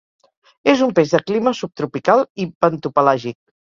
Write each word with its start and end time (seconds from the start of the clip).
És 0.73 0.79
un 0.85 0.93
peix 0.99 1.13
de 1.15 1.21
clima 1.31 1.53
subtropical 1.59 2.25
i 2.45 2.49
bentopelàgic. 2.67 3.39